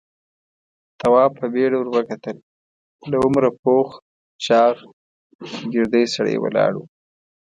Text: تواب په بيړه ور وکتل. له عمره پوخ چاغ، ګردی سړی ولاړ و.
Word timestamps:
تواب 0.99 1.31
په 1.39 1.45
بيړه 1.53 1.77
ور 1.79 1.89
وکتل. 1.95 2.37
له 3.09 3.15
عمره 3.25 3.49
پوخ 3.61 3.89
چاغ، 4.45 4.75
ګردی 5.73 6.05
سړی 6.15 6.35
ولاړ 6.39 6.71
و. 6.75 6.79